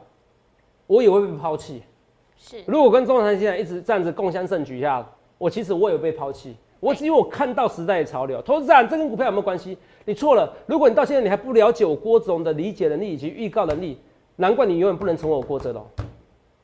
[0.87, 1.83] 我也会被抛弃。
[2.37, 5.05] 是，如果跟中长现在一直这样子共襄盛举下，
[5.38, 6.57] 我其实我也被抛弃。
[6.85, 9.79] 我只有我看到时代的潮流，投资长这跟股票有没有关系？
[10.05, 10.53] 你错了。
[10.66, 13.99] 如果你到现在你还不了解我郭总的理解能力以及预告能力，
[14.37, 15.83] 难怪你永远不能成为我郭哲龙。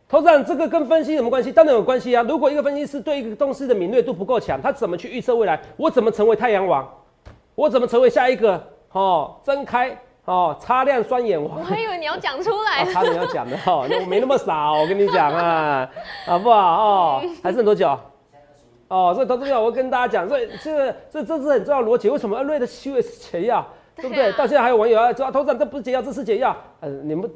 [0.07, 1.51] 投资长这个跟分析有什么关系？
[1.51, 2.23] 当然有关系啊。
[2.29, 5.59] 如果一个分析师对一个东西的敏锐度不够强，他怎么去预测未来？
[5.79, 6.87] 我怎么成为太阳王？
[7.55, 8.63] 我怎么成为下一个？
[8.93, 11.61] 哦，睁开哦，擦亮双眼王。
[11.61, 15.89] 我还以为你要讲出来，差点要讲的哈，我没那么傻，我跟你讲啊，
[16.27, 16.59] 好不好？
[16.59, 17.99] 哦， 还剩多久？
[18.91, 22.11] 哦，所以投资票，我跟大家讲，所以这个这这是很重要逻辑。
[22.11, 24.33] 为什么瑞的七月是解药，对不对？
[24.33, 26.57] 到现在还有网友啊，说投资长这不是解药，这是解药。
[26.81, 27.31] 呃，你们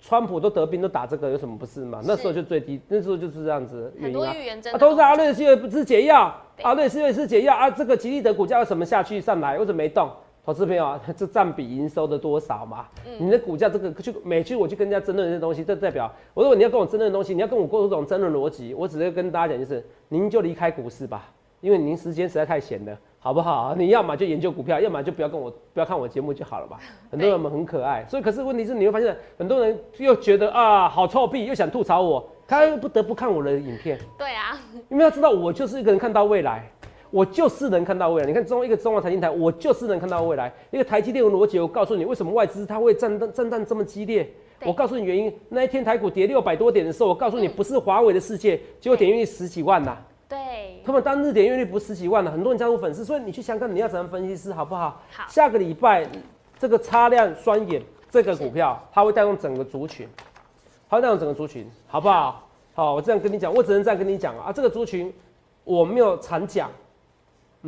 [0.00, 2.00] 川普都得病都打这个，有什么不是嘛？
[2.02, 4.34] 那时候就最低，那时候就是这样子原因啊。
[4.72, 7.70] 啊，投资阿瑞的七月不是解药，阿瑞七月是解药啊。
[7.70, 10.10] 这个吉利的股价为什么下去上来，为什么没动？
[10.46, 12.86] 投资朋友啊， 这占比营收的多少嘛？
[13.18, 21.28] 你的股价这个去每去我去跟人家争论这些东西，这代表我如果你要跟我争论的东西，你要跟我过这种争论逻辑，我只是跟大家讲就是，您就离开股市吧，
[21.60, 23.74] 因为您时间实在太闲了，好不好？
[23.76, 26.78] 你要么就研究股票，要么就不要跟我不要看我节目就好了吧。
[27.10, 33.98] 很多人们很可爱，所以可是问题是你会发现很多人又觉得啊好臭屁，又想吐槽我，他又不得不看我的影片。
[34.16, 34.56] 对啊，
[34.90, 36.70] 因为要知道我就是一个人看到未来。
[37.10, 38.26] 我就是能看到未来。
[38.26, 40.52] 你看中一个中华财经台，我就是能看到未来。
[40.70, 44.28] 一个台积电的逻辑，我告诉你为什么外资它会震荡震荡这么激烈。
[44.64, 45.32] 我告诉你原因。
[45.48, 49.96] 那一天台股跌六百多点的时候，我告诉你不是华为的世界，结果点阅率十几万呐。
[50.28, 50.38] 对。
[50.84, 55.02] 他们当日点阅率不十几万了，很多人加入粉丝，所以你去想看你要怎样分析师好不好？
[55.10, 55.24] 好。
[55.28, 56.06] 下个礼拜
[56.58, 60.08] 这个擦亮双眼这个股票，它会带动整个族群，
[60.88, 62.48] 它会带动整个族群，好不好？
[62.74, 64.50] 好，我这样跟你讲，我只能这样跟你讲啊。
[64.50, 65.12] 这个族群
[65.64, 66.70] 我没有常讲。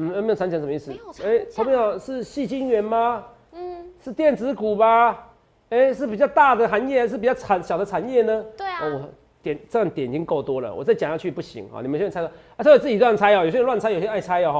[0.01, 0.93] 嗯，没有长讲什么意思？
[1.25, 3.25] 哎，投票是细晶圆吗？
[3.53, 5.27] 嗯，是电子股吧？
[5.71, 8.45] 哎，是比较大的行业，还是比较产小的产业呢？
[8.57, 8.79] 对啊。
[8.85, 9.09] 我
[9.43, 11.83] 点这样点已经够多了，我再讲下去不行啊！
[11.83, 14.53] 你们现在猜说啊，这个自己乱猜哦，有些人乱猜，有些人爱猜哦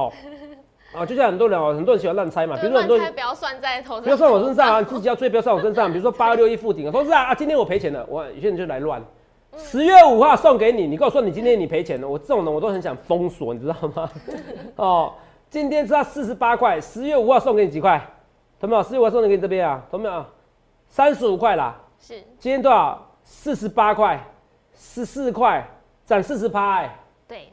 [0.93, 0.99] 哈。
[0.99, 2.55] 啊，就像很多人哦，很多人喜欢乱猜嘛。
[2.57, 5.89] 比如说很多人不要算在头上，不要算我身上啊，自己要追不要算我身上。
[5.89, 9.01] 比如说八六一附顶啊，都是啊啊，今天我赔钱了，我有些人就来乱。
[9.57, 14.09] 十月五号送给你，你跟我说你今天你赔钱了，我这种人我都很想封锁，你知道吗？
[14.77, 15.13] 哦。
[15.49, 17.99] 今天知道四十八块，十月五号送给你几块？
[18.59, 18.83] 同没有？
[18.83, 20.23] 十月五号送给你这边啊，懂没有？
[20.87, 21.75] 三十五块啦。
[21.99, 22.21] 是。
[22.37, 23.07] 今天多少？
[23.23, 24.19] 四十八块，
[24.75, 25.67] 十四块，
[26.05, 26.95] 涨四十八哎。
[27.27, 27.49] 对。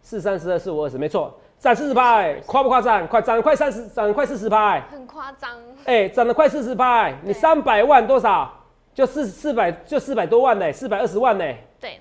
[0.00, 3.06] 四三十二，四五二十，没错，涨四十八哎，夸不夸张？
[3.06, 4.82] 快涨快三十，涨快四十八哎。
[4.90, 5.50] 很夸张。
[5.84, 8.50] 哎，涨了快四十八哎，你三百万多少？
[8.94, 11.58] 就四四百，就四百多万嘞，四百二十万嘞。
[11.78, 12.00] 对。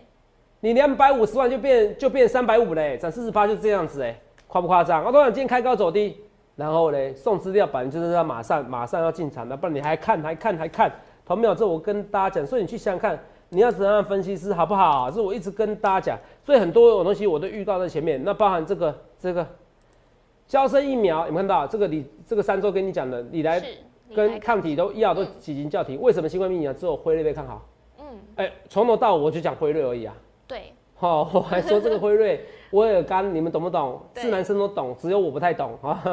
[0.61, 4.17] 你两百五十万就变就变三百五嘞，涨四十八就这样子哎。
[4.47, 5.03] 夸不夸张？
[5.03, 6.17] 我都想今天开高走低，
[6.55, 10.91] 然后呢送资料板就是要马上马上要进场的，不然你还看还看还看，
[11.25, 11.53] 同没有？
[11.53, 15.09] 这我跟大家讲，所以你去想想看，你要怎样分析师好不好？
[15.11, 18.23] 这我一直跟大家讲，所以很多东西我都预告在前面。
[18.23, 19.45] 那包含这个这个，
[20.47, 21.87] 交生疫苗，有看到这个？
[21.87, 23.61] 你这个三周跟你讲的，你来
[24.15, 27.65] 跟抗体都药都几经叫停，为什么新冠疫苗只有辉瑞被看好？
[27.99, 28.05] 嗯，
[28.35, 30.15] 哎，从头到尾我就讲辉瑞而已啊。
[30.47, 30.74] 对。
[30.95, 32.45] 好， 我还说这个辉瑞。
[32.71, 34.01] 威尔刚，你们懂不懂？
[34.15, 36.03] 是男生都懂，只有我不太懂啊。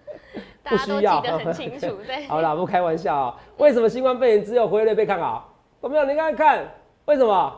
[0.64, 1.88] 不需要，很清楚。
[2.06, 3.40] 对，好了，不开玩笑啊。
[3.58, 5.52] 为什么新冠肺炎只有辉瑞被看好？
[5.82, 6.04] 有没有？
[6.04, 6.64] 你看看，
[7.04, 7.52] 为什么？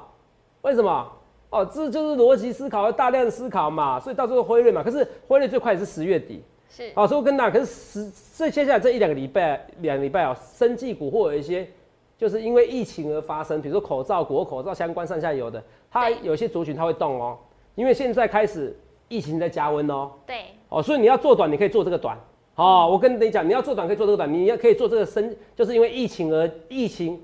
[0.62, 1.06] 为什么？
[1.50, 4.00] 哦，这就是逻辑思考，大量思考嘛。
[4.00, 6.42] 所以到时候辉瑞嘛，可是辉瑞最快也是十月底。
[6.68, 6.90] 是。
[6.96, 11.68] 好，所以我跟大家，可是十这接下来这一两个礼拜，两个礼拜啊，生技股或有一些，
[12.16, 17.36] 就是因为疫情而发生，比如说口罩国、口罩相关上下游的，它有些族群它会动哦。
[17.74, 18.76] 因为现在开始
[19.08, 22.16] 疫情在加温哦，对，哦，所以你要做短，你可以做这个短，
[22.54, 27.20] 哦，我跟你讲，你要做短可以做这个短，你要可以做这个深，就是因为疫情而疫情，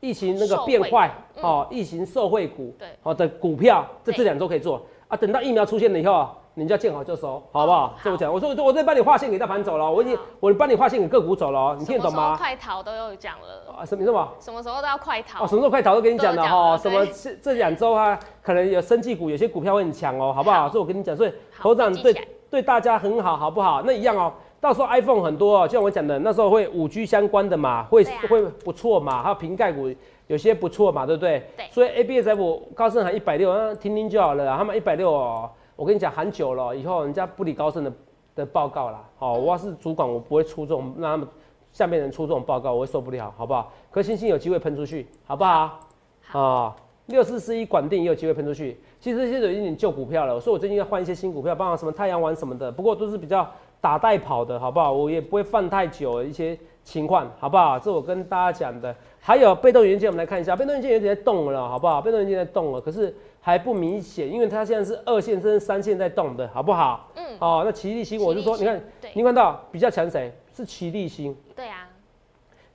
[0.00, 4.84] 疫情那个变坏，哦，疫情受惠股，对，好的股票，这这两周可以做。
[5.08, 6.28] 啊，等到疫苗出现了以后。
[6.56, 7.94] 你就要见好就收，好不好？
[8.02, 12.36] 这么讲，我说我我在帮你划线给大盘走了，我已经我帮你划线给个股走了，你听得懂吗？
[12.38, 13.84] 快逃都有讲了啊？
[13.84, 14.28] 什么什么？
[14.38, 15.44] 什么时候都要快逃？
[15.44, 16.78] 哦，什么时候快逃都跟你讲了哈。
[16.78, 20.68] 什么这这两周啊，可能有生技股，有些股票会很强哦，好不好？
[20.68, 22.14] 所以我跟你讲，所以头长对
[22.48, 23.82] 对大家很好，好不好？
[23.82, 29.92] 那一样哦，到时候 iPhone 很多，哦，就像我讲的，那时候会五 G 相关的嘛，会会不错嘛，还有瓶盖股
[30.28, 31.42] 有些不错嘛，对不对？
[31.56, 31.66] 对。
[31.72, 35.50] 所以 ABSF 高盛还一百六，听听就好了，他们一百六哦。
[35.76, 37.92] 我跟你讲，喊久了以后，人家不理高盛的
[38.34, 39.02] 的报告啦。
[39.16, 41.26] 好，我要是主管，我不会出这种让他们
[41.72, 43.72] 下面人出这种报告，我会受不了，好不好？
[43.90, 45.80] 可星星有机会喷出去，好不好？
[46.22, 46.76] 好。
[47.06, 48.80] 六四四一管定也有机会喷出去。
[48.98, 53.46] 其实现在有一点旧股票了，所以我最近要换一些新股票，包括什么太阳丸什么的，不过都是比较
[53.78, 54.90] 打带跑的，好不好？
[54.90, 57.78] 我也不会放太久一些情况，好不好？
[57.78, 58.94] 这我跟大家讲的。
[59.20, 62.00] 还有被动元件，我们来看一下，被动元件有点在动了，好不好？
[62.00, 63.14] 被动元件在动了，可是
[63.46, 67.12] 还不明显，因为它现在是二线甚至三线在动的，好不好？
[67.14, 67.36] 嗯。
[67.38, 70.32] 哦，那奇力新，我就说，你看，你看到比较强谁？
[70.56, 71.36] 是奇力新。
[71.54, 71.86] 对啊。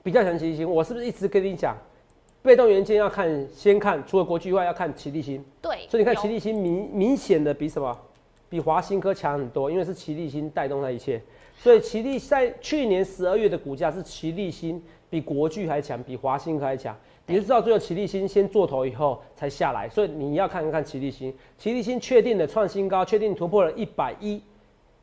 [0.03, 1.75] 比较强奇力新，我是不是一直跟你讲，
[2.43, 5.43] 被动元件要看，先看除了国巨以外，要看奇力新。
[5.59, 5.87] 对。
[5.89, 7.97] 所以你看奇力新明明显的比什么？
[8.47, 11.19] 比华新科强很多，因为是奇力新带动那一切。
[11.57, 14.79] 所以奇力在去年十二月的股价是奇力新。
[15.09, 16.95] 比国巨还强，比华兴还强。
[17.25, 21.31] 你就知道，最后齐力新先做头以后才下来，所以你要看一看齐力新。
[21.57, 24.41] 齐力新确定的创新高，确定突破了一百一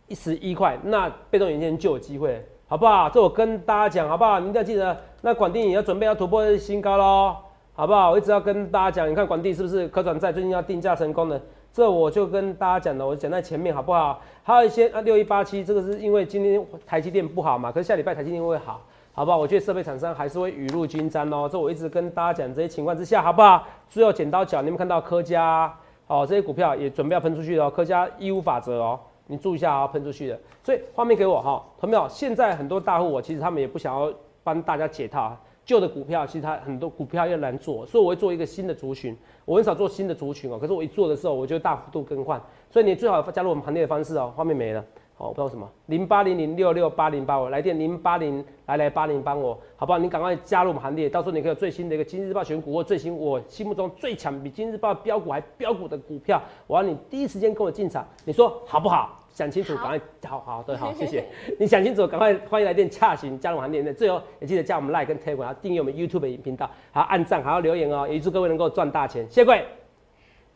[0.08, 3.08] 一十一块，那被动元件就有机会，好不好？
[3.08, 4.40] 这我跟大家讲，好不好？
[4.40, 7.36] 你一定要记得，那广电也要准备要突破新高喽，
[7.74, 8.10] 好不好？
[8.10, 11.40] 我一直要跟大家讲，你看广电是不是可转债最近要定价成功的？
[11.72, 14.20] 这我就跟大家讲了，我讲在前面，好不好？
[14.42, 18.82] 还有一些啊，六一八七，这个是因为今天台积电不好嘛，可是下礼拜台积电会好。
[19.16, 19.38] 好不好？
[19.38, 21.48] 我觉得设备厂商还是会雨露均沾哦。
[21.50, 23.66] 这我一直跟大家讲这些情况之下，好不好？
[23.88, 25.74] 最后剪刀脚，你们看到科家
[26.07, 27.70] 哦，这些股票也准备要喷出去了。
[27.70, 30.38] 科家义务法则哦，你注意一下啊，喷出去的。
[30.62, 32.07] 所以画面给我哈，同没有？
[32.11, 34.12] 现在很多大户，我其实他们也不想要
[34.44, 39.16] 帮大家解套，旧的股票其实它很多股票要难做，所以我会做一个新的族群。
[39.46, 42.38] 我很少做新的族群哦，可是我一做的时候，我就大幅度更换。
[42.68, 44.31] 所以你最好加入我们行列的方式哦。
[44.37, 44.85] 画面没了。
[45.18, 45.66] 哦，不知道什么。
[45.87, 49.98] 零八零零六六八零八五来电零八零来来八零帮我，好不好？
[49.98, 59.22] 你赶快加入我们行列，到时候你可以有最新的一个今日报选股或最新我心目中最强比今日报标股还标股的股票，我要你第一时间跟我进场，你说好不好？
[59.33, 61.24] 想清楚，赶快好好对 好，谢谢。
[61.59, 63.83] 你想清楚，赶快欢迎来电洽询加入行列。
[63.83, 69.64] 的，最后也记得加我们 Like 跟 Telegram，订阅我们 YouTube 频道，还要按赞，还要留言哦，也祝各位能够赚大钱，谢谢各位。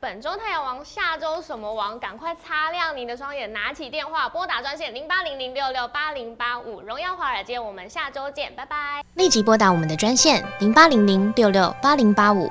[0.03, 2.01] 本周太阳王，下周什么王？
[2.01, 9.05] 赶快擦亮您的双眼，拿起电话拨打专线零八零零六六八零八五，荣耀华尔街，我们下周见，拜拜。
[9.13, 12.51] 立即拨打我们的专线零八零零六六八零八五